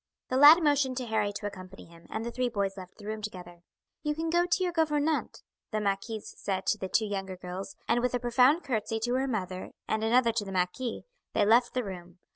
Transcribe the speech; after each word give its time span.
The 0.29 0.35
lad 0.37 0.63
motioned 0.63 0.97
to 0.97 1.05
Harry 1.05 1.31
to 1.33 1.45
accompany 1.45 1.85
him, 1.85 2.07
and 2.09 2.25
the 2.25 2.31
three 2.31 2.49
boys 2.49 2.75
left 2.75 2.97
the 2.97 3.05
room 3.05 3.21
together. 3.21 3.59
"You 4.01 4.15
can 4.15 4.31
go 4.31 4.47
to 4.47 4.63
your 4.63 4.73
gouvernante," 4.73 5.43
the 5.69 5.79
marquise 5.79 6.33
said 6.39 6.65
to 6.69 6.79
the 6.79 6.89
two 6.89 7.05
younger 7.05 7.37
girls; 7.37 7.75
and 7.87 7.99
with 8.01 8.15
a 8.15 8.19
profound 8.19 8.63
curtsy 8.63 8.99
to 9.01 9.13
her 9.13 9.21
and 9.87 10.03
another 10.03 10.31
to 10.31 10.43
the 10.43 10.51
marquis, 10.51 11.03
they 11.33 11.45
left 11.45 11.75
the 11.75 11.83
room. 11.83 12.17